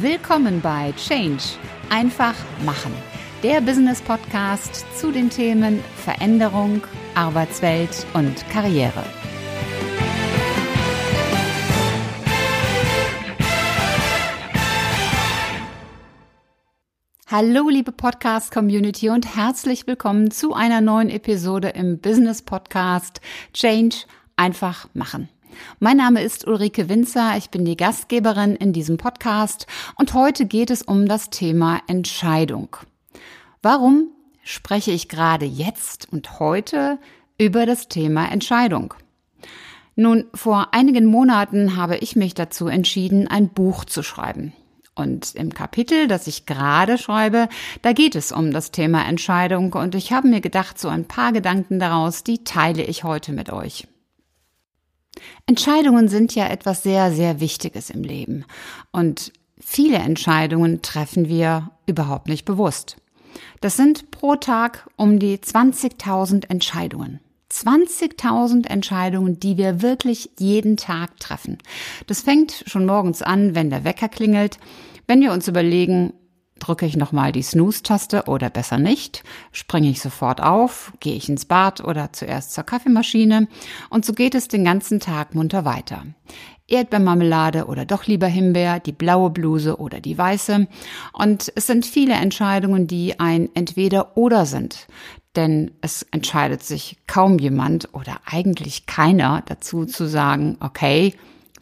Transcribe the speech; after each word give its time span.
Willkommen 0.00 0.60
bei 0.60 0.92
Change. 0.92 1.42
Einfach 1.88 2.34
machen. 2.66 2.92
Der 3.42 3.62
Business 3.62 4.02
Podcast 4.02 4.84
zu 4.94 5.10
den 5.10 5.30
Themen 5.30 5.82
Veränderung, 6.04 6.82
Arbeitswelt 7.14 8.06
und 8.12 8.46
Karriere. 8.50 9.02
Hallo, 17.28 17.70
liebe 17.70 17.92
Podcast-Community 17.92 19.08
und 19.08 19.34
herzlich 19.34 19.86
willkommen 19.86 20.30
zu 20.30 20.52
einer 20.52 20.82
neuen 20.82 21.08
Episode 21.08 21.68
im 21.68 22.00
Business 22.00 22.42
Podcast 22.42 23.22
Change 23.54 23.96
einfach 24.36 24.90
machen. 24.92 25.30
Mein 25.78 25.96
Name 25.96 26.22
ist 26.22 26.46
Ulrike 26.46 26.88
Winzer, 26.88 27.36
ich 27.36 27.50
bin 27.50 27.64
die 27.64 27.76
Gastgeberin 27.76 28.56
in 28.56 28.72
diesem 28.72 28.96
Podcast 28.96 29.66
und 29.96 30.14
heute 30.14 30.46
geht 30.46 30.70
es 30.70 30.82
um 30.82 31.06
das 31.06 31.30
Thema 31.30 31.80
Entscheidung. 31.86 32.76
Warum 33.62 34.10
spreche 34.42 34.92
ich 34.92 35.08
gerade 35.08 35.44
jetzt 35.44 36.08
und 36.12 36.38
heute 36.38 36.98
über 37.38 37.66
das 37.66 37.88
Thema 37.88 38.30
Entscheidung? 38.30 38.94
Nun, 39.96 40.24
vor 40.34 40.68
einigen 40.72 41.06
Monaten 41.06 41.76
habe 41.76 41.96
ich 41.96 42.16
mich 42.16 42.34
dazu 42.34 42.68
entschieden, 42.68 43.28
ein 43.28 43.48
Buch 43.48 43.84
zu 43.84 44.02
schreiben. 44.02 44.52
Und 44.94 45.34
im 45.34 45.52
Kapitel, 45.52 46.08
das 46.08 46.26
ich 46.26 46.46
gerade 46.46 46.96
schreibe, 46.96 47.48
da 47.82 47.92
geht 47.92 48.14
es 48.14 48.32
um 48.32 48.50
das 48.50 48.70
Thema 48.70 49.06
Entscheidung 49.06 49.72
und 49.74 49.94
ich 49.94 50.12
habe 50.12 50.28
mir 50.28 50.40
gedacht, 50.40 50.78
so 50.78 50.88
ein 50.88 51.04
paar 51.04 51.32
Gedanken 51.32 51.78
daraus, 51.78 52.24
die 52.24 52.44
teile 52.44 52.82
ich 52.82 53.04
heute 53.04 53.32
mit 53.32 53.52
euch. 53.52 53.86
Entscheidungen 55.46 56.08
sind 56.08 56.34
ja 56.34 56.48
etwas 56.48 56.82
sehr, 56.82 57.12
sehr 57.12 57.40
Wichtiges 57.40 57.90
im 57.90 58.02
Leben. 58.02 58.44
Und 58.92 59.32
viele 59.58 59.98
Entscheidungen 59.98 60.82
treffen 60.82 61.28
wir 61.28 61.70
überhaupt 61.86 62.28
nicht 62.28 62.44
bewusst. 62.44 62.96
Das 63.60 63.76
sind 63.76 64.10
pro 64.10 64.36
Tag 64.36 64.88
um 64.96 65.18
die 65.18 65.38
20.000 65.38 66.48
Entscheidungen. 66.48 67.20
20.000 67.50 68.66
Entscheidungen, 68.66 69.38
die 69.38 69.56
wir 69.56 69.80
wirklich 69.80 70.30
jeden 70.38 70.76
Tag 70.76 71.18
treffen. 71.20 71.58
Das 72.06 72.20
fängt 72.20 72.64
schon 72.66 72.86
morgens 72.86 73.22
an, 73.22 73.54
wenn 73.54 73.70
der 73.70 73.84
Wecker 73.84 74.08
klingelt, 74.08 74.58
wenn 75.06 75.20
wir 75.20 75.32
uns 75.32 75.48
überlegen, 75.48 76.12
Drücke 76.58 76.86
ich 76.86 76.96
nochmal 76.96 77.32
die 77.32 77.42
Snooze-Taste 77.42 78.24
oder 78.26 78.48
besser 78.48 78.78
nicht? 78.78 79.22
Springe 79.52 79.90
ich 79.90 80.00
sofort 80.00 80.42
auf? 80.42 80.92
Gehe 81.00 81.14
ich 81.14 81.28
ins 81.28 81.44
Bad 81.44 81.84
oder 81.84 82.12
zuerst 82.12 82.54
zur 82.54 82.64
Kaffeemaschine? 82.64 83.46
Und 83.90 84.06
so 84.06 84.14
geht 84.14 84.34
es 84.34 84.48
den 84.48 84.64
ganzen 84.64 84.98
Tag 84.98 85.34
munter 85.34 85.64
weiter. 85.66 86.04
Erdbeermarmelade 86.68 87.66
oder 87.66 87.84
doch 87.84 88.06
lieber 88.06 88.26
Himbeer, 88.26 88.80
die 88.80 88.92
blaue 88.92 89.30
Bluse 89.30 89.76
oder 89.78 90.00
die 90.00 90.16
weiße. 90.16 90.66
Und 91.12 91.52
es 91.54 91.66
sind 91.66 91.86
viele 91.86 92.14
Entscheidungen, 92.14 92.86
die 92.86 93.20
ein 93.20 93.50
entweder 93.54 94.16
oder 94.16 94.46
sind. 94.46 94.86
Denn 95.36 95.72
es 95.82 96.02
entscheidet 96.10 96.62
sich 96.62 96.96
kaum 97.06 97.38
jemand 97.38 97.92
oder 97.92 98.20
eigentlich 98.24 98.86
keiner 98.86 99.42
dazu 99.46 99.84
zu 99.84 100.06
sagen, 100.06 100.56
okay, 100.60 101.14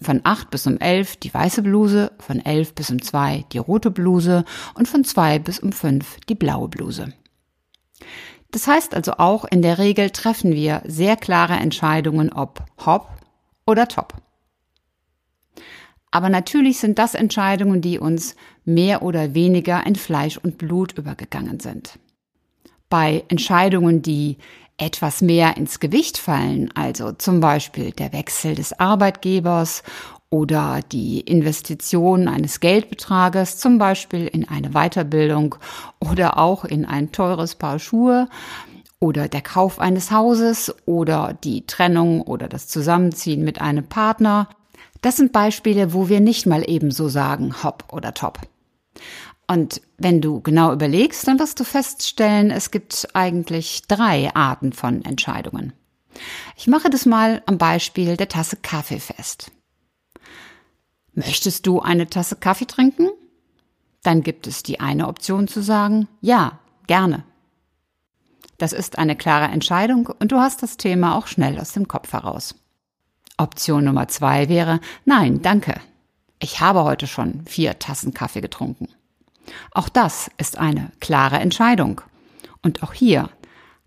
von 0.05 0.21
8 0.23 0.51
bis 0.51 0.67
um 0.67 0.79
11 0.79 1.17
die 1.17 1.33
weiße 1.33 1.63
Bluse, 1.63 2.13
von 2.21 2.45
11 2.45 2.75
bis 2.75 2.91
um 2.91 3.03
2 3.03 3.45
die 3.53 3.59
rote 3.59 3.91
Bluse 3.91 4.45
und 4.75 4.87
von 4.87 5.05
2 5.05 5.39
bis 5.41 5.59
um 5.59 5.73
5 5.73 6.21
die 6.29 6.35
blaue 6.35 6.69
Bluse. 6.69 7.13
Das 8.53 8.69
heißt 8.69 8.95
also 8.95 9.15
auch, 9.15 9.45
in 9.45 9.63
der 9.63 9.79
Regel 9.79 10.11
treffen 10.11 10.53
wir 10.53 10.83
sehr 10.87 11.17
klare 11.17 11.55
Entscheidungen, 11.55 12.33
ob 12.33 12.65
hopp 12.87 13.09
oder 13.67 13.89
top. 13.89 14.15
Aber 16.13 16.29
natürlich 16.29 16.79
sind 16.79 17.01
das 17.01 17.17
Entscheidungen, 17.17 17.81
die 17.81 17.99
uns 17.99 18.37
mehr 18.65 19.03
oder 19.03 19.35
weniger 19.35 19.85
in 19.85 19.97
Fleisch 19.97 20.39
und 20.39 20.59
Blut 20.59 20.97
übergegangen 20.97 21.59
sind. 21.59 21.99
Bei 22.89 23.25
Entscheidungen, 23.27 24.03
die 24.03 24.39
etwas 24.77 25.23
mehr 25.23 25.57
ins 25.57 25.81
Gewicht 25.81 26.19
fallen, 26.19 26.71
also 26.75 27.13
zum 27.13 27.41
Beispiel 27.41 27.93
der 27.93 28.13
Wechsel 28.13 28.55
des 28.55 28.79
Arbeitgebers 28.79 29.83
oder 30.31 30.81
die 30.91 31.21
Investition 31.21 32.27
eines 32.27 32.59
Geldbetrages, 32.59 33.59
zum 33.59 33.79
Beispiel 33.79 34.27
in 34.27 34.49
eine 34.49 34.71
Weiterbildung 34.71 35.55
oder 36.01 36.39
auch 36.39 36.65
in 36.65 36.85
ein 36.85 37.13
teures 37.13 37.55
Paar 37.55 37.79
Schuhe 37.79 38.29
oder 38.99 39.29
der 39.29 39.43
Kauf 39.43 39.79
eines 39.79 40.11
Hauses 40.11 40.75
oder 40.87 41.39
die 41.45 41.67
Trennung 41.67 42.23
oder 42.23 42.49
das 42.49 42.67
Zusammenziehen 42.67 43.45
mit 43.45 43.61
einem 43.61 43.87
Partner. 43.87 44.49
Das 45.03 45.17
sind 45.17 45.33
Beispiele, 45.33 45.93
wo 45.93 46.09
wir 46.09 46.21
nicht 46.21 46.47
mal 46.47 46.65
ebenso 46.67 47.09
sagen, 47.09 47.63
hopp 47.63 47.85
oder 47.93 48.15
top. 48.15 48.41
Und 49.47 49.83
wenn 49.99 50.21
du 50.21 50.41
genau 50.41 50.73
überlegst, 50.73 51.29
dann 51.29 51.39
wirst 51.39 51.61
du 51.61 51.65
feststellen, 51.65 52.51
es 52.51 52.71
gibt 52.71 53.09
eigentlich 53.13 53.83
drei 53.89 54.35
Arten 54.35 54.73
von 54.73 55.05
Entscheidungen. 55.05 55.73
Ich 56.57 56.67
mache 56.67 56.91
das 56.91 57.07
mal 57.07 57.43
am 57.47 57.59
Beispiel 57.59 58.17
der 58.17 58.29
Tasse 58.29 58.57
Kaffee 58.57 59.01
fest. 59.01 59.51
Möchtest 61.13 61.67
du 61.67 61.81
eine 61.81 62.09
Tasse 62.09 62.37
Kaffee 62.37 62.67
trinken? 62.67 63.11
Dann 64.03 64.23
gibt 64.23 64.47
es 64.47 64.63
die 64.63 64.81
eine 64.81 65.09
Option 65.09 65.49
zu 65.49 65.63
sagen, 65.63 66.09
ja, 66.21 66.59
gerne. 66.87 67.25
Das 68.59 68.73
ist 68.73 68.99
eine 68.99 69.17
klare 69.17 69.53
Entscheidung 69.53 70.09
und 70.19 70.33
du 70.33 70.39
hast 70.39 70.63
das 70.63 70.77
Thema 70.77 71.17
auch 71.17 71.27
schnell 71.27 71.59
aus 71.59 71.73
dem 71.73 71.89
Kopf 71.89 72.13
heraus. 72.13 72.55
Option 73.37 73.85
Nummer 73.85 74.09
zwei 74.09 74.49
wäre, 74.49 74.81
nein, 75.05 75.43
danke. 75.43 75.81
Ich 76.39 76.61
habe 76.61 76.85
heute 76.85 77.07
schon 77.07 77.47
vier 77.47 77.79
Tassen 77.79 78.15
Kaffee 78.15 78.41
getrunken. 78.41 78.89
Auch 79.73 79.89
das 79.89 80.31
ist 80.39 80.59
eine 80.59 80.93
klare 81.01 81.37
Entscheidung. 81.37 82.01
Und 82.63 82.83
auch 82.83 82.93
hier 82.93 83.31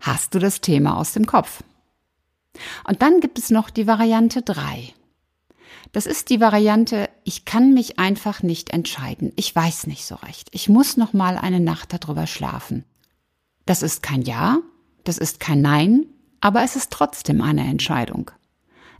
hast 0.00 0.34
du 0.34 0.38
das 0.38 0.60
Thema 0.60 0.96
aus 0.96 1.12
dem 1.12 1.26
Kopf. 1.26 1.62
Und 2.84 3.02
dann 3.02 3.20
gibt 3.20 3.38
es 3.38 3.50
noch 3.50 3.70
die 3.70 3.86
Variante 3.86 4.42
3. 4.42 4.94
Das 5.92 6.06
ist 6.06 6.28
die 6.30 6.40
Variante, 6.40 7.08
ich 7.24 7.44
kann 7.44 7.72
mich 7.72 7.98
einfach 7.98 8.42
nicht 8.42 8.70
entscheiden. 8.70 9.32
Ich 9.36 9.54
weiß 9.54 9.86
nicht 9.86 10.04
so 10.04 10.16
recht. 10.16 10.48
Ich 10.52 10.68
muss 10.68 10.96
noch 10.96 11.12
mal 11.12 11.38
eine 11.38 11.60
Nacht 11.60 11.92
darüber 11.92 12.26
schlafen. 12.26 12.84
Das 13.64 13.82
ist 13.82 14.02
kein 14.02 14.22
Ja, 14.22 14.58
das 15.04 15.18
ist 15.18 15.40
kein 15.40 15.62
Nein, 15.62 16.06
aber 16.40 16.62
es 16.62 16.76
ist 16.76 16.90
trotzdem 16.90 17.40
eine 17.40 17.64
Entscheidung. 17.64 18.30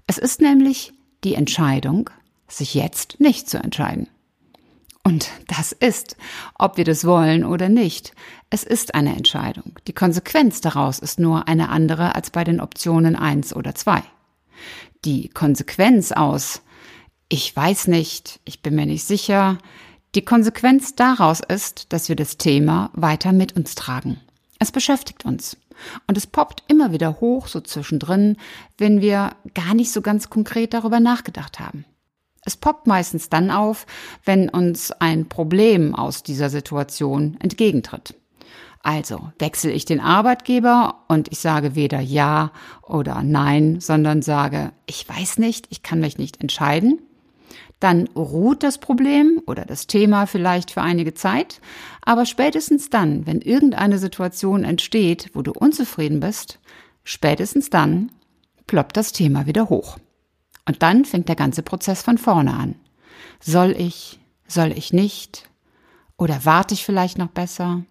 Es 0.06 0.18
ist 0.18 0.40
nämlich 0.40 0.92
die 1.24 1.34
Entscheidung, 1.34 2.10
sich 2.46 2.74
jetzt 2.74 3.20
nicht 3.20 3.48
zu 3.48 3.58
entscheiden. 3.58 4.08
Und 5.08 5.30
das 5.46 5.72
ist, 5.72 6.18
ob 6.58 6.76
wir 6.76 6.84
das 6.84 7.06
wollen 7.06 7.42
oder 7.42 7.70
nicht. 7.70 8.12
Es 8.50 8.62
ist 8.62 8.94
eine 8.94 9.16
Entscheidung. 9.16 9.72
Die 9.86 9.94
Konsequenz 9.94 10.60
daraus 10.60 10.98
ist 10.98 11.18
nur 11.18 11.48
eine 11.48 11.70
andere 11.70 12.14
als 12.14 12.28
bei 12.28 12.44
den 12.44 12.60
Optionen 12.60 13.16
eins 13.16 13.56
oder 13.56 13.74
zwei. 13.74 14.02
Die 15.06 15.30
Konsequenz 15.30 16.12
aus 16.12 16.60
ich 17.30 17.56
weiß 17.56 17.88
nicht, 17.88 18.38
ich 18.44 18.60
bin 18.60 18.74
mir 18.74 18.84
nicht 18.84 19.04
sicher, 19.04 19.56
die 20.14 20.26
Konsequenz 20.26 20.94
daraus 20.94 21.40
ist, 21.40 21.90
dass 21.94 22.10
wir 22.10 22.16
das 22.16 22.36
Thema 22.36 22.90
weiter 22.92 23.32
mit 23.32 23.56
uns 23.56 23.74
tragen. 23.76 24.20
Es 24.58 24.72
beschäftigt 24.72 25.24
uns. 25.24 25.56
Und 26.06 26.18
es 26.18 26.26
poppt 26.26 26.64
immer 26.68 26.92
wieder 26.92 27.18
hoch, 27.20 27.46
so 27.46 27.62
zwischendrin, 27.62 28.36
wenn 28.76 29.00
wir 29.00 29.36
gar 29.54 29.72
nicht 29.72 29.90
so 29.90 30.02
ganz 30.02 30.28
konkret 30.28 30.74
darüber 30.74 31.00
nachgedacht 31.00 31.60
haben. 31.60 31.86
Es 32.48 32.56
poppt 32.56 32.86
meistens 32.86 33.28
dann 33.28 33.50
auf, 33.50 33.84
wenn 34.24 34.48
uns 34.48 34.90
ein 34.90 35.28
Problem 35.28 35.94
aus 35.94 36.22
dieser 36.22 36.48
Situation 36.48 37.36
entgegentritt. 37.40 38.14
Also 38.82 39.32
wechsle 39.38 39.70
ich 39.70 39.84
den 39.84 40.00
Arbeitgeber 40.00 41.04
und 41.08 41.30
ich 41.30 41.40
sage 41.40 41.74
weder 41.74 42.00
Ja 42.00 42.52
oder 42.80 43.22
Nein, 43.22 43.80
sondern 43.80 44.22
sage, 44.22 44.72
ich 44.86 45.06
weiß 45.06 45.36
nicht, 45.36 45.66
ich 45.68 45.82
kann 45.82 46.00
mich 46.00 46.16
nicht 46.16 46.40
entscheiden. 46.40 47.00
Dann 47.80 48.08
ruht 48.16 48.62
das 48.62 48.78
Problem 48.78 49.42
oder 49.46 49.66
das 49.66 49.86
Thema 49.86 50.24
vielleicht 50.24 50.70
für 50.70 50.80
einige 50.80 51.12
Zeit, 51.12 51.60
aber 52.00 52.24
spätestens 52.24 52.88
dann, 52.88 53.26
wenn 53.26 53.42
irgendeine 53.42 53.98
Situation 53.98 54.64
entsteht, 54.64 55.32
wo 55.34 55.42
du 55.42 55.52
unzufrieden 55.52 56.20
bist, 56.20 56.60
spätestens 57.04 57.68
dann 57.68 58.10
ploppt 58.66 58.96
das 58.96 59.12
Thema 59.12 59.44
wieder 59.44 59.68
hoch. 59.68 59.98
Und 60.68 60.82
dann 60.82 61.06
fängt 61.06 61.28
der 61.28 61.36
ganze 61.36 61.62
Prozess 61.62 62.02
von 62.02 62.18
vorne 62.18 62.52
an. 62.52 62.74
Soll 63.40 63.74
ich? 63.76 64.20
Soll 64.46 64.70
ich 64.76 64.92
nicht? 64.92 65.48
Oder 66.18 66.44
warte 66.44 66.74
ich 66.74 66.84
vielleicht 66.84 67.16
noch 67.16 67.28
besser? 67.28 67.84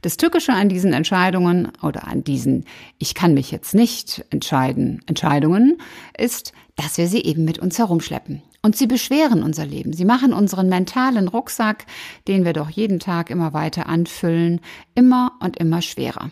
Das 0.00 0.16
Tückische 0.16 0.54
an 0.54 0.70
diesen 0.70 0.94
Entscheidungen 0.94 1.70
oder 1.82 2.08
an 2.08 2.24
diesen 2.24 2.64
Ich 2.96 3.14
kann 3.14 3.34
mich 3.34 3.50
jetzt 3.50 3.74
nicht 3.74 4.24
entscheiden 4.30 5.02
Entscheidungen 5.06 5.76
ist, 6.16 6.54
dass 6.76 6.96
wir 6.96 7.08
sie 7.08 7.22
eben 7.22 7.44
mit 7.44 7.58
uns 7.58 7.78
herumschleppen. 7.78 8.42
Und 8.62 8.76
sie 8.76 8.86
beschweren 8.86 9.42
unser 9.42 9.66
Leben. 9.66 9.92
Sie 9.92 10.06
machen 10.06 10.32
unseren 10.32 10.70
mentalen 10.70 11.28
Rucksack, 11.28 11.84
den 12.26 12.46
wir 12.46 12.54
doch 12.54 12.70
jeden 12.70 13.00
Tag 13.00 13.28
immer 13.28 13.52
weiter 13.52 13.86
anfüllen, 13.86 14.60
immer 14.94 15.32
und 15.40 15.58
immer 15.58 15.82
schwerer. 15.82 16.30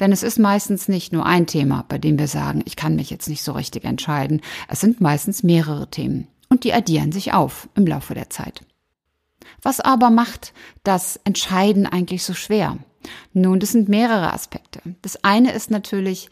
Denn 0.00 0.12
es 0.12 0.22
ist 0.22 0.38
meistens 0.38 0.88
nicht 0.88 1.12
nur 1.12 1.26
ein 1.26 1.46
Thema, 1.46 1.84
bei 1.88 1.98
dem 1.98 2.18
wir 2.18 2.28
sagen, 2.28 2.62
ich 2.64 2.76
kann 2.76 2.96
mich 2.96 3.10
jetzt 3.10 3.28
nicht 3.28 3.42
so 3.42 3.52
richtig 3.52 3.84
entscheiden. 3.84 4.40
Es 4.68 4.80
sind 4.80 5.00
meistens 5.00 5.42
mehrere 5.42 5.90
Themen 5.90 6.28
und 6.48 6.64
die 6.64 6.72
addieren 6.72 7.12
sich 7.12 7.32
auf 7.32 7.68
im 7.74 7.86
Laufe 7.86 8.14
der 8.14 8.30
Zeit. 8.30 8.62
Was 9.62 9.80
aber 9.80 10.10
macht 10.10 10.52
das 10.84 11.20
Entscheiden 11.24 11.86
eigentlich 11.86 12.22
so 12.24 12.34
schwer? 12.34 12.78
Nun, 13.32 13.60
das 13.60 13.72
sind 13.72 13.88
mehrere 13.88 14.32
Aspekte. 14.32 14.80
Das 15.02 15.22
eine 15.24 15.52
ist 15.52 15.70
natürlich, 15.70 16.28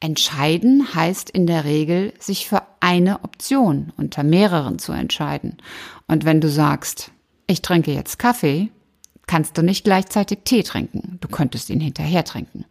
entscheiden 0.00 0.94
heißt 0.94 1.30
in 1.30 1.46
der 1.46 1.64
Regel, 1.64 2.12
sich 2.18 2.48
für 2.48 2.62
eine 2.80 3.24
Option 3.24 3.92
unter 3.96 4.22
mehreren 4.22 4.78
zu 4.78 4.92
entscheiden. 4.92 5.58
Und 6.06 6.24
wenn 6.24 6.40
du 6.40 6.48
sagst, 6.48 7.10
ich 7.46 7.62
trinke 7.62 7.92
jetzt 7.92 8.18
Kaffee, 8.18 8.70
kannst 9.26 9.58
du 9.58 9.62
nicht 9.62 9.84
gleichzeitig 9.84 10.40
Tee 10.44 10.62
trinken. 10.62 11.18
Du 11.20 11.28
könntest 11.28 11.70
ihn 11.70 11.80
hinterher 11.80 12.24
trinken. 12.24 12.64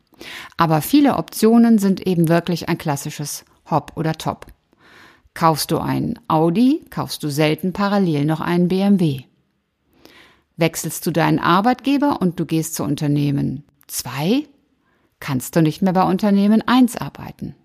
Aber 0.57 0.81
viele 0.81 1.17
Optionen 1.17 1.77
sind 1.77 2.05
eben 2.05 2.27
wirklich 2.27 2.69
ein 2.69 2.77
klassisches 2.77 3.45
Hop 3.69 3.93
oder 3.95 4.13
Top. 4.13 4.47
Kaufst 5.33 5.71
du 5.71 5.79
einen 5.79 6.17
Audi, 6.27 6.85
kaufst 6.89 7.21
du 7.23 7.29
selten 7.29 7.73
parallel 7.73 8.25
noch 8.25 8.39
einen 8.41 8.69
BMW. 8.69 9.23
Wechselst 10.57 11.05
du 11.05 11.11
deinen 11.11 11.39
Arbeitgeber 11.39 12.21
und 12.21 12.39
du 12.39 12.45
gehst 12.45 12.75
zu 12.75 12.83
Unternehmen 12.83 13.63
2, 13.87 14.47
kannst 15.19 15.55
du 15.55 15.61
nicht 15.61 15.81
mehr 15.81 15.93
bei 15.93 16.03
Unternehmen 16.03 16.65
1 16.65 16.95
arbeiten. 16.97 17.55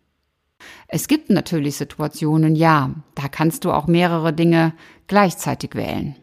Es 0.88 1.06
gibt 1.06 1.31
natürlich 1.31 1.76
Situationen, 1.76 2.56
ja, 2.56 2.91
da 3.14 3.29
kannst 3.29 3.64
du 3.64 3.73
auch 3.73 3.87
mehrere 3.87 4.32
Dinge 4.32 4.75
gleichzeitig 5.06 5.75
wählen. 5.75 6.17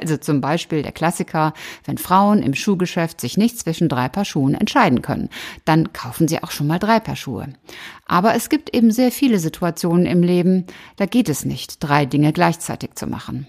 Also 0.00 0.16
zum 0.16 0.40
Beispiel 0.40 0.82
der 0.82 0.92
Klassiker, 0.92 1.52
wenn 1.84 1.98
Frauen 1.98 2.42
im 2.42 2.54
Schuhgeschäft 2.54 3.20
sich 3.20 3.36
nicht 3.36 3.58
zwischen 3.58 3.88
drei 3.88 4.08
Paar 4.08 4.24
Schuhen 4.24 4.54
entscheiden 4.54 5.02
können, 5.02 5.28
dann 5.64 5.92
kaufen 5.92 6.28
sie 6.28 6.42
auch 6.42 6.50
schon 6.50 6.66
mal 6.66 6.78
drei 6.78 7.00
Paar 7.00 7.16
Schuhe. 7.16 7.48
Aber 8.06 8.34
es 8.34 8.48
gibt 8.48 8.74
eben 8.74 8.90
sehr 8.90 9.12
viele 9.12 9.38
Situationen 9.38 10.06
im 10.06 10.22
Leben, 10.22 10.66
da 10.96 11.06
geht 11.06 11.28
es 11.28 11.44
nicht, 11.44 11.82
drei 11.82 12.06
Dinge 12.06 12.32
gleichzeitig 12.32 12.94
zu 12.94 13.06
machen. 13.06 13.46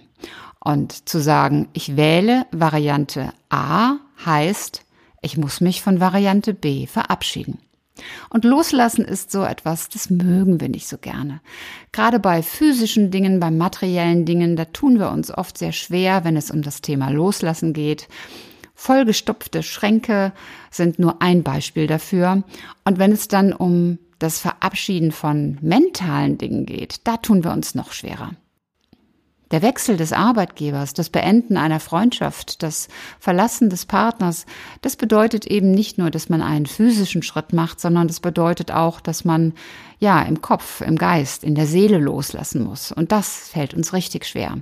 Und 0.60 1.08
zu 1.08 1.20
sagen, 1.22 1.70
ich 1.74 1.96
wähle 1.96 2.46
Variante 2.52 3.32
A 3.50 3.96
heißt, 4.26 4.84
ich 5.22 5.38
muss 5.38 5.62
mich 5.62 5.82
von 5.82 6.00
Variante 6.00 6.54
B 6.54 6.86
verabschieden. 6.86 7.60
Und 8.30 8.46
loslassen 8.46 9.06
ist 9.06 9.32
so 9.32 9.44
etwas, 9.44 9.90
das 9.90 10.10
mögen 10.10 10.60
wir 10.60 10.70
nicht 10.70 10.88
so 10.88 10.98
gerne. 10.98 11.42
Gerade 11.92 12.20
bei 12.20 12.42
physischen 12.42 13.12
Dingen, 13.12 13.40
bei 13.40 13.52
materiellen 13.52 14.26
Dingen, 14.26 14.56
da 14.56 14.66
tun 14.66 15.00
wir 15.00 15.12
uns 15.12 15.32
oft 15.32 15.58
sehr 15.58 15.72
schwer, 15.72 16.24
wenn 16.24 16.38
es 16.38 16.52
um 16.52 16.62
das 16.62 16.82
Thema 16.82 17.10
Loslassen 17.10 17.74
geht. 17.74 18.08
Vollgestopfte 18.76 19.62
Schränke 19.62 20.32
sind 20.72 21.00
nur 21.00 21.22
ein 21.22 21.44
Beispiel 21.44 21.88
dafür. 21.88 22.44
Und 22.86 22.98
wenn 23.00 23.12
es 23.12 23.28
dann 23.28 23.52
um 23.54 24.00
das 24.20 24.40
Verabschieden 24.40 25.12
von 25.12 25.58
mentalen 25.62 26.38
Dingen 26.38 26.66
geht, 26.66 27.02
da 27.06 27.18
tun 27.18 27.44
wir 27.44 27.52
uns 27.52 27.76
noch 27.76 27.92
schwerer. 27.92 28.32
Der 29.52 29.64
Wechsel 29.64 29.98
des 29.98 30.14
Arbeitgebers, 30.14 30.94
das 30.94 31.10
Beenden 31.10 31.58
einer 31.58 31.80
Freundschaft, 31.80 32.62
das 32.62 32.88
Verlassen 33.20 33.70
des 33.70 33.88
Partners, 33.88 34.46
das 34.82 34.96
bedeutet 34.96 35.48
eben 35.48 35.72
nicht 35.72 35.98
nur, 35.98 36.12
dass 36.12 36.30
man 36.30 36.44
einen 36.44 36.68
physischen 36.68 37.24
Schritt 37.24 37.52
macht, 37.52 37.80
sondern 37.80 38.08
das 38.08 38.20
bedeutet 38.20 38.72
auch, 38.72 39.02
dass 39.02 39.26
man 39.26 39.54
ja, 40.02 40.22
im 40.22 40.42
Kopf, 40.42 40.80
im 40.80 40.98
Geist, 40.98 41.44
in 41.44 41.56
der 41.56 41.66
Seele 41.66 41.98
loslassen 41.98 42.64
muss. 42.64 42.94
Und 42.94 43.12
das 43.12 43.50
fällt 43.50 43.74
uns 43.74 43.92
richtig 43.92 44.26
schwer. 44.26 44.58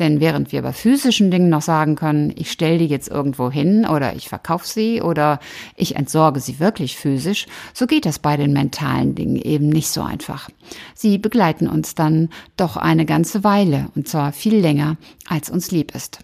Denn 0.00 0.18
während 0.18 0.50
wir 0.50 0.62
bei 0.62 0.72
physischen 0.72 1.30
Dingen 1.30 1.50
noch 1.50 1.62
sagen 1.62 1.94
können, 1.94 2.32
ich 2.34 2.50
stelle 2.50 2.78
die 2.78 2.86
jetzt 2.86 3.08
irgendwo 3.08 3.48
hin 3.48 3.86
oder 3.86 4.16
ich 4.16 4.28
verkaufe 4.28 4.66
sie 4.66 5.00
oder 5.00 5.38
ich 5.76 5.94
entsorge 5.94 6.40
sie 6.40 6.58
wirklich 6.58 6.96
physisch, 6.96 7.46
so 7.72 7.86
geht 7.86 8.06
das 8.06 8.18
bei 8.18 8.36
den 8.36 8.52
mentalen 8.52 9.14
Dingen 9.14 9.36
eben 9.36 9.68
nicht 9.68 9.88
so 9.88 10.02
einfach. 10.02 10.50
Sie 10.94 11.16
begleiten 11.16 11.68
uns 11.68 11.94
dann 11.94 12.30
doch 12.56 12.76
eine 12.76 13.06
ganze 13.06 13.44
Weile 13.44 13.86
und 13.94 14.08
zwar 14.08 14.21
viel 14.30 14.56
länger, 14.56 14.96
als 15.26 15.50
uns 15.50 15.72
lieb 15.72 15.94
ist. 15.94 16.20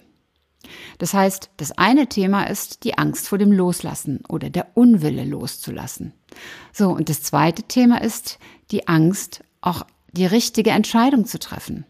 Das 0.99 1.15
heißt, 1.15 1.51
das 1.57 1.73
eine 1.73 2.09
Thema 2.09 2.45
ist 2.45 2.85
die 2.85 2.99
Angst 2.99 3.29
vor 3.29 3.39
dem 3.39 3.53
Loslassen 3.53 4.23
oder 4.29 4.51
der 4.51 4.69
Unwille 4.75 5.25
loszulassen. 5.25 6.13
So, 6.73 6.91
und 6.91 7.09
das 7.09 7.23
zweite 7.23 7.63
Thema 7.63 8.03
ist 8.03 8.39
die 8.71 8.87
Angst, 8.87 9.43
auch 9.61 9.83
die 10.13 10.27
richtige 10.27 10.71
Entscheidung 10.71 11.25
zu 11.25 11.39
treffen. 11.39 11.85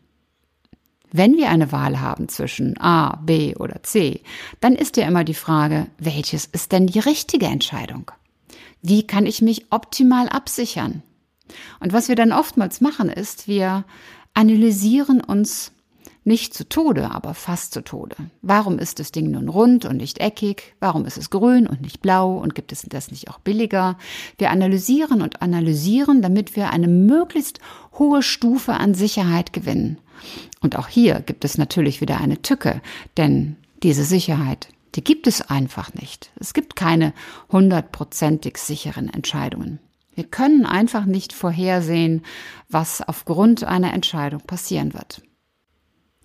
Wenn 1.11 1.37
wir 1.37 1.49
eine 1.49 1.73
Wahl 1.73 2.01
haben 2.01 2.29
zwischen 2.29 2.79
A, 2.79 3.17
B 3.17 3.57
oder 3.57 3.83
C, 3.83 4.21
dann 4.61 4.75
ist 4.75 4.97
ja 4.97 5.07
immer 5.07 5.25
die 5.25 5.35
Frage, 5.35 5.87
welches 5.99 6.45
ist 6.45 6.73
denn 6.73 6.87
die 6.87 6.99
richtige 6.99 7.47
Entscheidung? 7.47 8.11
Wie 8.83 9.07
kann 9.07 9.27
ich 9.27 9.41
mich 9.41 9.73
optimal 9.73 10.29
absichern? 10.29 11.03
Und 11.81 11.95
was 11.95 12.09
wir 12.09 12.15
dann 12.15 12.33
oftmals 12.33 12.83
machen, 12.83 13.09
ist, 13.09 13.49
wir 13.49 13.85
analysieren 14.35 15.23
uns 15.23 15.73
nicht 16.29 16.55
zu 16.55 16.69
Tode, 16.69 17.11
aber 17.11 17.35
fast 17.35 17.75
zu 17.75 17.83
Tode. 17.83 18.15
Warum 18.43 18.79
ist 18.79 19.01
das 19.01 19.11
Ding 19.11 19.33
nun 19.33 19.49
rund 19.49 19.85
und 19.85 19.97
nicht 19.97 20.21
eckig? 20.21 20.77
Warum 20.79 21.05
ist 21.07 21.19
es 21.19 21.31
grün 21.31 21.67
und 21.67 21.81
nicht 21.81 22.01
blau? 22.01 22.39
Und 22.39 22.55
gibt 22.55 22.71
es 22.71 22.87
das 22.89 23.11
nicht 23.11 23.29
auch 23.29 23.41
billiger? 23.41 23.99
Wir 24.37 24.51
analysieren 24.51 25.23
und 25.23 25.43
analysieren, 25.43 26.23
damit 26.23 26.55
wir 26.55 26.71
eine 26.71 26.87
möglichst 26.87 27.59
hohe 27.99 28.23
Stufe 28.23 28.75
an 28.75 28.95
Sicherheit 28.95 29.53
gewinnen. 29.53 29.99
Und 30.61 30.77
auch 30.77 30.87
hier 30.87 31.21
gibt 31.21 31.45
es 31.45 31.59
natürlich 31.59 32.01
wieder 32.01 32.21
eine 32.21 32.43
Tücke, 32.43 32.81
denn 33.17 33.57
diese 33.83 34.05
Sicherheit, 34.05 34.69
die 34.95 35.05
gibt 35.05 35.27
es 35.27 35.43
einfach 35.43 35.95
nicht. 35.95 36.31
Es 36.39 36.55
gibt 36.55 36.77
keine 36.77 37.13
hundertprozentig 37.51 38.59
sicheren 38.59 39.09
Entscheidungen. 39.09 39.79
Wir 40.15 40.25
können 40.25 40.67
einfach 40.67 41.05
nicht 41.05 41.33
vorhersehen, 41.33 42.23
was 42.69 43.07
aufgrund 43.07 43.63
einer 43.63 43.93
Entscheidung 43.95 44.41
passieren 44.41 44.93
wird. 44.93 45.23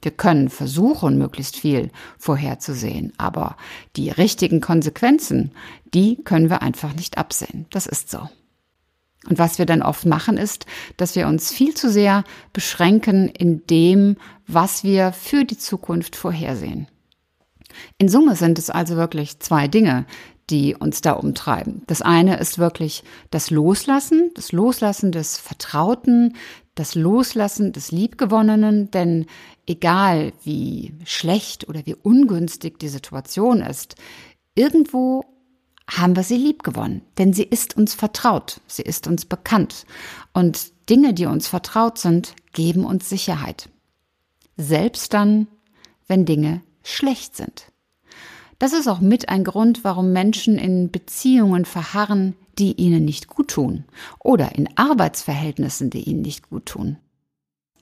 Wir 0.04 0.12
können 0.12 0.50
versuchen, 0.50 1.18
möglichst 1.18 1.58
viel 1.58 1.90
vorherzusehen, 2.20 3.14
aber 3.18 3.58
die 3.96 4.10
richtigen 4.10 4.62
Konsequenzen, 4.62 5.52
die 5.94 6.18
können 6.24 6.50
wir 6.50 6.62
einfach 6.62 6.94
nicht 6.94 7.18
absehen. 7.18 7.66
Das 7.72 7.88
ist 7.88 8.12
so. 8.12 8.30
Und 9.30 9.40
was 9.40 9.58
wir 9.58 9.66
dann 9.66 9.82
oft 9.82 10.06
machen, 10.06 10.38
ist, 10.38 10.66
dass 10.98 11.16
wir 11.16 11.28
uns 11.28 11.52
viel 11.52 11.74
zu 11.74 11.90
sehr 11.90 12.26
beschränken 12.52 13.30
in 13.30 13.66
dem, 13.68 14.18
was 14.48 14.84
wir 14.84 15.14
für 15.14 15.46
die 15.46 15.58
Zukunft 15.58 16.18
vorhersehen. 16.18 16.88
In 17.98 18.10
Summe 18.10 18.36
sind 18.36 18.60
es 18.60 18.70
also 18.70 18.98
wirklich 18.98 19.40
zwei 19.40 19.68
Dinge, 19.68 20.06
die 20.50 20.76
uns 20.76 21.02
da 21.02 21.14
umtreiben. 21.14 21.84
Das 21.88 22.02
eine 22.02 22.38
ist 22.38 22.60
wirklich 22.60 23.04
das 23.32 23.50
Loslassen, 23.50 24.32
das 24.36 24.52
Loslassen 24.52 25.12
des 25.14 25.38
Vertrauten, 25.38 26.36
das 26.76 26.96
Loslassen 26.96 27.72
des 27.72 27.92
Liebgewonnenen, 27.92 28.90
denn 28.92 29.28
egal 29.68 30.34
wie 30.44 30.94
schlecht 31.06 31.68
oder 31.70 31.86
wie 31.86 31.96
ungünstig 31.96 32.80
die 32.80 32.90
Situation 32.90 33.62
ist, 33.62 33.96
irgendwo 34.56 35.24
haben 35.90 36.16
wir 36.16 36.24
sie 36.24 36.38
liebgewonnen, 36.38 37.02
denn 37.18 37.34
sie 37.34 37.44
ist 37.44 37.78
uns 37.78 37.94
vertraut, 37.94 38.62
sie 38.68 38.84
ist 38.84 39.08
uns 39.08 39.26
bekannt 39.26 39.86
und 40.34 40.72
Dinge, 40.90 41.14
die 41.14 41.26
uns 41.26 41.48
vertraut 41.48 41.98
sind, 41.98 42.36
geben 42.54 42.86
uns 42.86 43.10
Sicherheit. 43.10 43.70
Selbst 44.58 45.14
dann, 45.14 45.48
wenn 46.08 46.26
Dinge 46.26 46.62
schlecht 46.84 47.36
sind. 47.36 47.68
Das 48.60 48.74
ist 48.74 48.88
auch 48.88 49.00
mit 49.00 49.30
ein 49.30 49.44
Grund, 49.44 49.84
warum 49.84 50.14
Menschen 50.14 50.58
in 50.58 50.92
Beziehungen 50.92 51.66
verharren, 51.66 52.36
die 52.60 52.74
ihnen 52.74 53.06
nicht 53.06 53.28
gut 53.28 53.50
tun 53.50 53.86
oder 54.20 54.56
in 54.56 54.70
Arbeitsverhältnissen, 54.78 55.90
die 55.90 56.04
ihnen 56.04 56.22
nicht 56.22 56.50
gut 56.50 56.66
tun. 56.68 56.98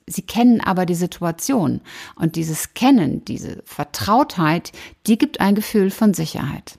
Sie 0.06 0.22
kennen 0.22 0.60
aber 0.60 0.86
die 0.86 0.94
Situation 0.94 1.80
und 2.16 2.36
dieses 2.36 2.74
Kennen, 2.74 3.24
diese 3.24 3.62
Vertrautheit, 3.64 4.72
die 5.06 5.18
gibt 5.18 5.40
ein 5.40 5.54
Gefühl 5.54 5.90
von 5.90 6.12
Sicherheit. 6.14 6.78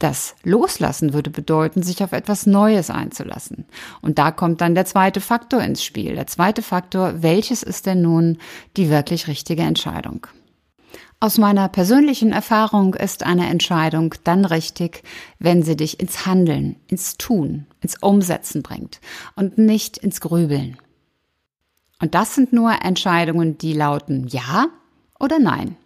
Das 0.00 0.34
Loslassen 0.42 1.12
würde 1.12 1.28
bedeuten, 1.28 1.82
sich 1.82 2.02
auf 2.02 2.12
etwas 2.12 2.46
Neues 2.46 2.88
einzulassen. 2.88 3.66
Und 4.00 4.18
da 4.18 4.32
kommt 4.32 4.62
dann 4.62 4.74
der 4.74 4.86
zweite 4.86 5.20
Faktor 5.20 5.62
ins 5.62 5.84
Spiel. 5.84 6.14
Der 6.14 6.26
zweite 6.26 6.62
Faktor, 6.62 7.22
welches 7.22 7.62
ist 7.62 7.84
denn 7.84 8.00
nun 8.00 8.38
die 8.78 8.88
wirklich 8.88 9.28
richtige 9.28 9.62
Entscheidung? 9.62 10.26
Aus 11.22 11.36
meiner 11.36 11.68
persönlichen 11.68 12.32
Erfahrung 12.32 12.94
ist 12.94 13.24
eine 13.24 13.46
Entscheidung 13.50 14.14
dann 14.24 14.46
richtig, 14.46 15.02
wenn 15.38 15.62
sie 15.62 15.76
dich 15.76 16.00
ins 16.00 16.24
Handeln, 16.24 16.76
ins 16.88 17.18
Tun, 17.18 17.66
ins 17.82 17.98
Umsetzen 18.00 18.62
bringt 18.62 19.02
und 19.36 19.58
nicht 19.58 19.98
ins 19.98 20.22
Grübeln. 20.22 20.78
Und 22.00 22.14
das 22.14 22.34
sind 22.34 22.54
nur 22.54 22.72
Entscheidungen, 22.82 23.58
die 23.58 23.74
lauten 23.74 24.28
Ja 24.28 24.68
oder 25.18 25.38
Nein. 25.38 25.76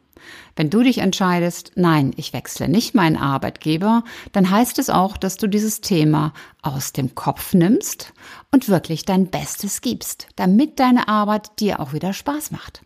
Wenn 0.55 0.71
du 0.71 0.85
dich 0.85 0.99
entscheidest, 0.99 1.73
nein, 1.75 2.13
ich 2.17 2.33
wechsle 2.33 2.69
nicht 2.69 2.95
meinen 2.95 3.17
Arbeitgeber, 3.17 4.05
dann 4.31 4.49
heißt 4.49 4.79
es 4.79 4.89
auch, 4.89 5.17
dass 5.17 5.37
du 5.37 5.49
dieses 5.49 5.81
Thema 5.81 6.33
aus 6.63 6.93
dem 6.93 7.17
Kopf 7.17 7.55
nimmst 7.55 8.13
und 8.53 8.69
wirklich 8.69 9.05
dein 9.05 9.27
Bestes 9.27 9.81
gibst, 9.81 10.29
damit 10.37 10.79
deine 10.79 11.09
Arbeit 11.09 11.59
dir 11.59 11.81
auch 11.81 11.93
wieder 11.93 12.13
Spaß 12.13 12.53
macht. 12.53 12.83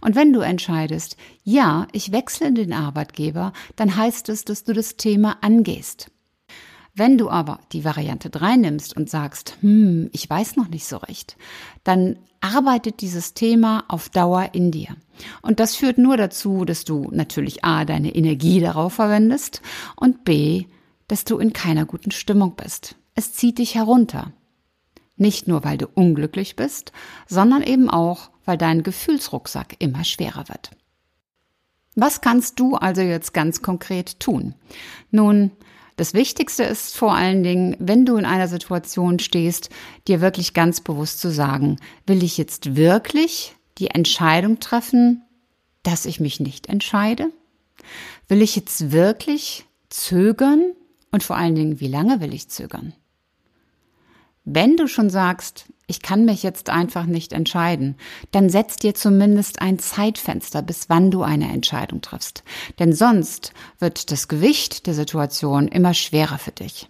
Und 0.00 0.16
wenn 0.16 0.32
du 0.32 0.40
entscheidest, 0.40 1.16
ja, 1.44 1.86
ich 1.92 2.12
wechsle 2.12 2.52
den 2.52 2.72
Arbeitgeber, 2.72 3.52
dann 3.76 3.96
heißt 3.96 4.28
es, 4.28 4.44
dass 4.44 4.64
du 4.64 4.72
das 4.72 4.96
Thema 4.96 5.38
angehst. 5.40 6.10
Wenn 6.94 7.16
du 7.16 7.30
aber 7.30 7.60
die 7.72 7.84
Variante 7.84 8.30
3 8.30 8.56
nimmst 8.56 8.96
und 8.96 9.08
sagst, 9.08 9.56
hm, 9.60 10.10
ich 10.12 10.28
weiß 10.28 10.56
noch 10.56 10.68
nicht 10.68 10.86
so 10.86 10.96
recht, 10.96 11.36
dann 11.84 12.18
arbeitet 12.40 13.00
dieses 13.00 13.34
Thema 13.34 13.84
auf 13.88 14.08
Dauer 14.08 14.50
in 14.52 14.70
dir. 14.70 14.96
Und 15.42 15.60
das 15.60 15.76
führt 15.76 15.98
nur 15.98 16.16
dazu, 16.16 16.64
dass 16.64 16.84
du 16.84 17.08
natürlich 17.12 17.64
A, 17.64 17.84
deine 17.84 18.14
Energie 18.14 18.60
darauf 18.60 18.94
verwendest 18.94 19.62
und 19.96 20.24
B, 20.24 20.64
dass 21.08 21.24
du 21.24 21.38
in 21.38 21.52
keiner 21.52 21.84
guten 21.84 22.10
Stimmung 22.10 22.54
bist. 22.56 22.96
Es 23.14 23.34
zieht 23.34 23.58
dich 23.58 23.74
herunter. 23.74 24.32
Nicht 25.20 25.46
nur, 25.46 25.64
weil 25.64 25.76
du 25.76 25.86
unglücklich 25.86 26.56
bist, 26.56 26.92
sondern 27.28 27.62
eben 27.62 27.90
auch, 27.90 28.30
weil 28.46 28.56
dein 28.56 28.82
Gefühlsrucksack 28.82 29.76
immer 29.78 30.02
schwerer 30.02 30.48
wird. 30.48 30.70
Was 31.94 32.22
kannst 32.22 32.58
du 32.58 32.76
also 32.76 33.02
jetzt 33.02 33.34
ganz 33.34 33.60
konkret 33.60 34.18
tun? 34.18 34.54
Nun, 35.10 35.50
das 35.96 36.14
Wichtigste 36.14 36.62
ist 36.62 36.96
vor 36.96 37.14
allen 37.14 37.42
Dingen, 37.42 37.76
wenn 37.78 38.06
du 38.06 38.16
in 38.16 38.24
einer 38.24 38.48
Situation 38.48 39.18
stehst, 39.18 39.68
dir 40.08 40.22
wirklich 40.22 40.54
ganz 40.54 40.80
bewusst 40.80 41.20
zu 41.20 41.30
sagen, 41.30 41.76
will 42.06 42.22
ich 42.22 42.38
jetzt 42.38 42.74
wirklich 42.74 43.54
die 43.76 43.88
Entscheidung 43.88 44.58
treffen, 44.58 45.20
dass 45.82 46.06
ich 46.06 46.18
mich 46.18 46.40
nicht 46.40 46.66
entscheide? 46.70 47.30
Will 48.26 48.40
ich 48.40 48.56
jetzt 48.56 48.90
wirklich 48.90 49.66
zögern? 49.90 50.72
Und 51.10 51.22
vor 51.22 51.36
allen 51.36 51.56
Dingen, 51.56 51.78
wie 51.78 51.88
lange 51.88 52.22
will 52.22 52.32
ich 52.32 52.48
zögern? 52.48 52.94
Wenn 54.52 54.76
du 54.76 54.88
schon 54.88 55.10
sagst, 55.10 55.66
ich 55.86 56.02
kann 56.02 56.24
mich 56.24 56.42
jetzt 56.42 56.70
einfach 56.70 57.06
nicht 57.06 57.32
entscheiden, 57.32 57.94
dann 58.32 58.50
setz 58.50 58.74
dir 58.76 58.94
zumindest 58.94 59.62
ein 59.62 59.78
Zeitfenster, 59.78 60.60
bis 60.60 60.88
wann 60.88 61.12
du 61.12 61.22
eine 61.22 61.52
Entscheidung 61.52 62.00
triffst. 62.00 62.42
Denn 62.80 62.92
sonst 62.92 63.52
wird 63.78 64.10
das 64.10 64.26
Gewicht 64.26 64.88
der 64.88 64.94
Situation 64.94 65.68
immer 65.68 65.94
schwerer 65.94 66.38
für 66.38 66.50
dich. 66.50 66.88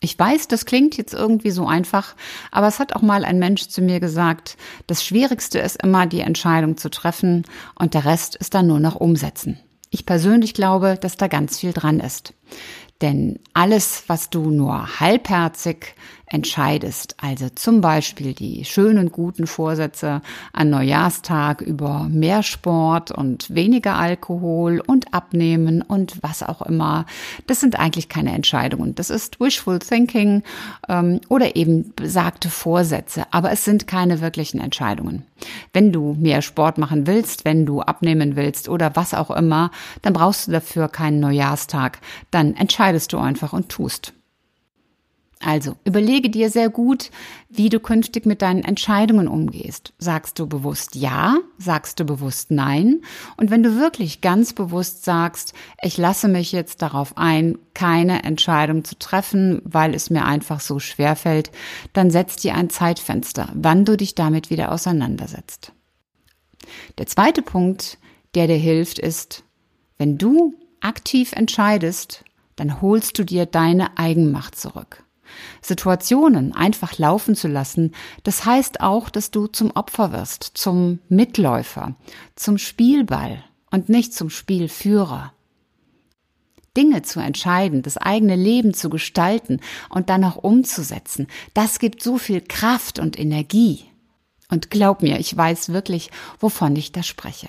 Ich 0.00 0.18
weiß, 0.18 0.48
das 0.48 0.66
klingt 0.66 0.96
jetzt 0.96 1.14
irgendwie 1.14 1.52
so 1.52 1.68
einfach, 1.68 2.16
aber 2.50 2.66
es 2.66 2.80
hat 2.80 2.96
auch 2.96 3.02
mal 3.02 3.24
ein 3.24 3.38
Mensch 3.38 3.68
zu 3.68 3.80
mir 3.80 4.00
gesagt, 4.00 4.56
das 4.88 5.04
Schwierigste 5.04 5.60
ist 5.60 5.80
immer 5.84 6.06
die 6.06 6.20
Entscheidung 6.20 6.76
zu 6.76 6.90
treffen 6.90 7.44
und 7.78 7.94
der 7.94 8.04
Rest 8.04 8.34
ist 8.34 8.54
dann 8.54 8.66
nur 8.66 8.80
noch 8.80 8.96
umsetzen. 8.96 9.60
Ich 9.90 10.04
persönlich 10.04 10.52
glaube, 10.52 10.98
dass 11.00 11.16
da 11.16 11.28
ganz 11.28 11.60
viel 11.60 11.72
dran 11.72 12.00
ist. 12.00 12.34
Denn 13.00 13.40
alles, 13.52 14.04
was 14.06 14.30
du 14.30 14.50
nur 14.50 15.00
halbherzig 15.00 15.94
entscheidest, 16.34 17.14
also 17.20 17.48
zum 17.48 17.80
Beispiel 17.80 18.34
die 18.34 18.64
schönen, 18.64 19.12
guten 19.12 19.46
Vorsätze 19.46 20.20
an 20.52 20.68
Neujahrstag 20.68 21.60
über 21.60 22.08
mehr 22.10 22.42
Sport 22.42 23.12
und 23.12 23.54
weniger 23.54 23.94
Alkohol 23.94 24.82
und 24.84 25.14
Abnehmen 25.14 25.80
und 25.80 26.20
was 26.22 26.42
auch 26.42 26.62
immer, 26.62 27.06
das 27.46 27.60
sind 27.60 27.78
eigentlich 27.78 28.08
keine 28.08 28.32
Entscheidungen. 28.32 28.96
Das 28.96 29.10
ist 29.10 29.38
Wishful 29.38 29.78
Thinking 29.78 30.42
ähm, 30.88 31.20
oder 31.28 31.54
eben 31.54 31.92
besagte 31.94 32.50
Vorsätze, 32.50 33.26
aber 33.30 33.52
es 33.52 33.64
sind 33.64 33.86
keine 33.86 34.20
wirklichen 34.20 34.58
Entscheidungen. 34.58 35.24
Wenn 35.72 35.92
du 35.92 36.16
mehr 36.18 36.42
Sport 36.42 36.78
machen 36.78 37.06
willst, 37.06 37.44
wenn 37.44 37.64
du 37.64 37.80
abnehmen 37.80 38.34
willst 38.34 38.68
oder 38.68 38.96
was 38.96 39.14
auch 39.14 39.30
immer, 39.30 39.70
dann 40.02 40.14
brauchst 40.14 40.48
du 40.48 40.52
dafür 40.52 40.88
keinen 40.88 41.20
Neujahrstag. 41.20 42.00
Dann 42.32 42.56
entscheidest 42.56 43.12
du 43.12 43.18
einfach 43.18 43.52
und 43.52 43.68
tust. 43.68 44.14
Also 45.44 45.76
überlege 45.84 46.30
dir 46.30 46.48
sehr 46.48 46.70
gut, 46.70 47.10
wie 47.50 47.68
du 47.68 47.78
künftig 47.78 48.24
mit 48.24 48.40
deinen 48.40 48.64
Entscheidungen 48.64 49.28
umgehst. 49.28 49.92
Sagst 49.98 50.38
du 50.38 50.46
bewusst 50.46 50.94
Ja? 50.94 51.36
Sagst 51.58 52.00
du 52.00 52.06
bewusst 52.06 52.50
Nein? 52.50 53.02
Und 53.36 53.50
wenn 53.50 53.62
du 53.62 53.78
wirklich 53.78 54.22
ganz 54.22 54.54
bewusst 54.54 55.04
sagst, 55.04 55.52
ich 55.82 55.98
lasse 55.98 56.28
mich 56.28 56.50
jetzt 56.52 56.80
darauf 56.80 57.18
ein, 57.18 57.58
keine 57.74 58.22
Entscheidung 58.22 58.84
zu 58.84 58.98
treffen, 58.98 59.60
weil 59.64 59.94
es 59.94 60.08
mir 60.08 60.24
einfach 60.24 60.60
so 60.60 60.78
schwer 60.78 61.14
fällt, 61.14 61.50
dann 61.92 62.10
setz 62.10 62.36
dir 62.36 62.54
ein 62.54 62.70
Zeitfenster, 62.70 63.50
wann 63.52 63.84
du 63.84 63.98
dich 63.98 64.14
damit 64.14 64.48
wieder 64.48 64.72
auseinandersetzt. 64.72 65.72
Der 66.96 67.06
zweite 67.06 67.42
Punkt, 67.42 67.98
der 68.34 68.46
dir 68.46 68.56
hilft, 68.56 68.98
ist, 68.98 69.44
wenn 69.98 70.16
du 70.16 70.54
aktiv 70.80 71.32
entscheidest, 71.32 72.24
dann 72.56 72.80
holst 72.80 73.18
du 73.18 73.24
dir 73.24 73.44
deine 73.44 73.98
Eigenmacht 73.98 74.56
zurück. 74.56 75.03
Situationen 75.60 76.54
einfach 76.54 76.98
laufen 76.98 77.34
zu 77.34 77.48
lassen, 77.48 77.92
das 78.22 78.44
heißt 78.44 78.80
auch, 78.80 79.10
dass 79.10 79.30
du 79.30 79.46
zum 79.46 79.70
Opfer 79.72 80.12
wirst, 80.12 80.42
zum 80.54 80.98
Mitläufer, 81.08 81.94
zum 82.36 82.58
Spielball 82.58 83.44
und 83.70 83.88
nicht 83.88 84.14
zum 84.14 84.30
Spielführer. 84.30 85.32
Dinge 86.76 87.02
zu 87.02 87.20
entscheiden, 87.20 87.82
das 87.82 87.96
eigene 87.96 88.36
Leben 88.36 88.74
zu 88.74 88.90
gestalten 88.90 89.60
und 89.90 90.10
dann 90.10 90.24
auch 90.24 90.36
umzusetzen, 90.36 91.28
das 91.54 91.78
gibt 91.78 92.02
so 92.02 92.18
viel 92.18 92.40
Kraft 92.40 92.98
und 92.98 93.18
Energie. 93.18 93.84
Und 94.50 94.70
glaub 94.70 95.02
mir, 95.02 95.18
ich 95.18 95.36
weiß 95.36 95.70
wirklich, 95.70 96.10
wovon 96.38 96.76
ich 96.76 96.92
da 96.92 97.02
spreche. 97.02 97.48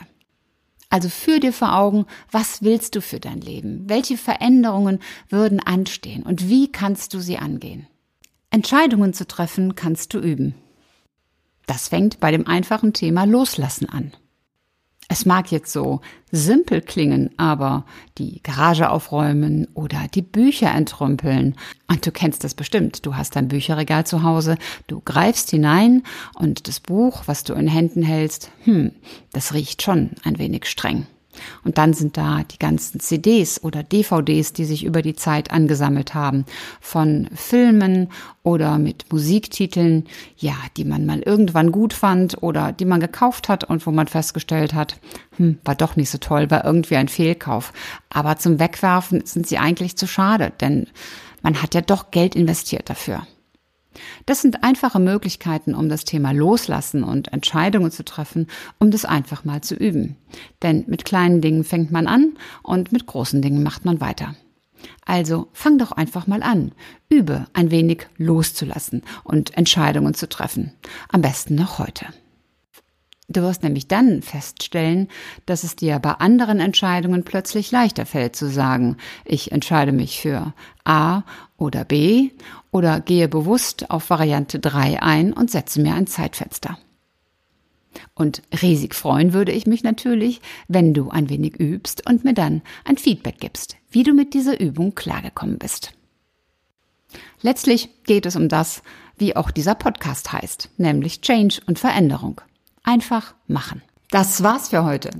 Also 0.95 1.09
führ 1.09 1.41
dir 1.41 1.51
vor 1.51 1.75
Augen, 1.75 2.05
was 2.31 2.63
willst 2.63 2.95
du 2.95 3.01
für 3.01 3.19
dein 3.19 3.41
Leben? 3.41 3.83
Welche 3.89 4.15
Veränderungen 4.15 4.99
würden 5.27 5.59
anstehen 5.59 6.23
und 6.23 6.47
wie 6.47 6.71
kannst 6.71 7.13
du 7.13 7.19
sie 7.19 7.37
angehen? 7.37 7.85
Entscheidungen 8.49 9.13
zu 9.13 9.27
treffen 9.27 9.75
kannst 9.75 10.13
du 10.13 10.19
üben. 10.19 10.55
Das 11.65 11.89
fängt 11.89 12.21
bei 12.21 12.31
dem 12.31 12.47
einfachen 12.47 12.93
Thema 12.93 13.25
Loslassen 13.25 13.89
an. 13.89 14.13
Es 15.07 15.25
mag 15.25 15.51
jetzt 15.51 15.71
so 15.71 16.01
simpel 16.31 16.81
klingen, 16.81 17.29
aber 17.37 17.85
die 18.17 18.41
Garage 18.41 18.89
aufräumen 18.89 19.67
oder 19.73 20.07
die 20.13 20.23
Bücher 20.23 20.73
entrümpeln. 20.73 21.55
Und 21.87 22.05
du 22.05 22.11
kennst 22.11 22.43
das 22.43 22.55
bestimmt. 22.55 23.05
Du 23.05 23.15
hast 23.15 23.35
dein 23.35 23.47
Bücherregal 23.47 24.05
zu 24.05 24.23
Hause, 24.23 24.57
du 24.87 25.01
greifst 25.05 25.51
hinein 25.51 26.03
und 26.33 26.67
das 26.67 26.79
Buch, 26.79 27.23
was 27.27 27.43
du 27.43 27.53
in 27.53 27.67
Händen 27.67 28.01
hältst, 28.01 28.51
hm, 28.63 28.91
das 29.31 29.53
riecht 29.53 29.83
schon 29.83 30.11
ein 30.23 30.39
wenig 30.39 30.65
streng. 30.65 31.05
Und 31.63 31.77
dann 31.77 31.93
sind 31.93 32.17
da 32.17 32.43
die 32.43 32.59
ganzen 32.59 32.99
CDs 32.99 33.63
oder 33.63 33.83
DVDs, 33.83 34.53
die 34.53 34.65
sich 34.65 34.83
über 34.83 35.01
die 35.01 35.15
Zeit 35.15 35.51
angesammelt 35.51 36.13
haben, 36.13 36.45
von 36.81 37.27
Filmen 37.33 38.09
oder 38.43 38.77
mit 38.77 39.11
Musiktiteln, 39.11 40.05
ja, 40.37 40.55
die 40.77 40.85
man 40.85 41.05
mal 41.05 41.21
irgendwann 41.21 41.71
gut 41.71 41.93
fand 41.93 42.41
oder 42.41 42.71
die 42.71 42.85
man 42.85 42.99
gekauft 42.99 43.49
hat 43.49 43.63
und 43.63 43.85
wo 43.85 43.91
man 43.91 44.07
festgestellt 44.07 44.73
hat, 44.73 44.99
hm, 45.37 45.59
war 45.63 45.75
doch 45.75 45.95
nicht 45.95 46.09
so 46.09 46.17
toll, 46.17 46.51
war 46.51 46.65
irgendwie 46.65 46.95
ein 46.95 47.07
Fehlkauf. 47.07 47.73
Aber 48.09 48.37
zum 48.37 48.59
Wegwerfen 48.59 49.25
sind 49.25 49.47
sie 49.47 49.57
eigentlich 49.57 49.97
zu 49.97 50.07
schade, 50.07 50.51
denn 50.61 50.87
man 51.41 51.61
hat 51.61 51.75
ja 51.75 51.81
doch 51.81 52.11
Geld 52.11 52.35
investiert 52.35 52.89
dafür. 52.89 53.27
Das 54.25 54.41
sind 54.41 54.63
einfache 54.63 54.99
Möglichkeiten, 54.99 55.75
um 55.75 55.89
das 55.89 56.05
Thema 56.05 56.31
Loslassen 56.31 57.03
und 57.03 57.33
Entscheidungen 57.33 57.91
zu 57.91 58.03
treffen, 58.03 58.47
um 58.79 58.91
das 58.91 59.05
einfach 59.05 59.45
mal 59.45 59.61
zu 59.61 59.75
üben. 59.75 60.15
Denn 60.61 60.85
mit 60.87 61.05
kleinen 61.05 61.41
Dingen 61.41 61.63
fängt 61.63 61.91
man 61.91 62.07
an 62.07 62.33
und 62.63 62.91
mit 62.91 63.05
großen 63.05 63.41
Dingen 63.41 63.63
macht 63.63 63.85
man 63.85 64.01
weiter. 64.01 64.35
Also 65.05 65.47
fang 65.53 65.77
doch 65.77 65.91
einfach 65.91 66.27
mal 66.27 66.43
an. 66.43 66.71
Übe 67.09 67.47
ein 67.53 67.71
wenig 67.71 68.07
loszulassen 68.17 69.03
und 69.23 69.57
Entscheidungen 69.57 70.13
zu 70.13 70.27
treffen. 70.27 70.73
Am 71.09 71.21
besten 71.21 71.55
noch 71.55 71.79
heute. 71.79 72.07
Du 73.27 73.41
wirst 73.41 73.63
nämlich 73.63 73.87
dann 73.87 74.21
feststellen, 74.21 75.07
dass 75.47 75.63
es 75.63 75.75
dir 75.75 75.97
bei 75.97 76.11
anderen 76.11 76.59
Entscheidungen 76.59 77.23
plötzlich 77.23 77.71
leichter 77.71 78.05
fällt 78.05 78.35
zu 78.35 78.47
sagen, 78.47 78.97
ich 79.23 79.51
entscheide 79.51 79.91
mich 79.91 80.21
für 80.21 80.53
A 80.83 81.23
oder 81.57 81.85
B 81.85 82.29
oder 82.75 82.99
gehe 82.99 83.29
bewusst 83.29 83.89
auf 83.89 84.09
Variante 84.09 84.59
3 84.59 85.01
ein 85.01 85.31
und 85.31 85.49
setze 85.49 85.79
mir 85.79 85.93
ein 85.93 86.07
Zeitfenster. 86.07 86.77
Und 88.13 88.41
riesig 88.61 88.93
freuen 88.93 89.31
würde 89.31 89.53
ich 89.53 89.65
mich 89.65 89.81
natürlich, 89.81 90.41
wenn 90.67 90.93
du 90.93 91.09
ein 91.09 91.29
wenig 91.29 91.57
übst 91.57 92.05
und 92.05 92.25
mir 92.25 92.33
dann 92.33 92.61
ein 92.83 92.97
Feedback 92.97 93.39
gibst, 93.39 93.77
wie 93.89 94.03
du 94.03 94.13
mit 94.13 94.33
dieser 94.33 94.59
Übung 94.59 94.93
klargekommen 94.93 95.57
bist. 95.57 95.93
Letztlich 97.41 97.87
geht 98.03 98.25
es 98.25 98.35
um 98.35 98.49
das, 98.49 98.83
wie 99.17 99.37
auch 99.37 99.51
dieser 99.51 99.75
Podcast 99.75 100.33
heißt, 100.33 100.71
nämlich 100.75 101.21
Change 101.21 101.61
und 101.67 101.79
Veränderung. 101.79 102.41
Einfach 102.83 103.35
machen. 103.47 103.83
Das 104.09 104.43
war's 104.43 104.67
für 104.67 104.83
heute. 104.83 105.11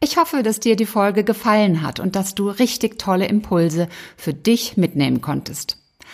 Ich 0.00 0.18
hoffe, 0.18 0.42
dass 0.42 0.60
dir 0.60 0.76
die 0.76 0.84
Folge 0.84 1.24
gefallen 1.24 1.80
hat 1.80 2.00
und 2.00 2.16
dass 2.16 2.34
du 2.34 2.50
richtig 2.50 2.98
tolle 2.98 3.28
Impulse 3.28 3.88
für 4.18 4.34
dich 4.34 4.76
mitnehmen 4.76 5.22
konntest. 5.22 5.78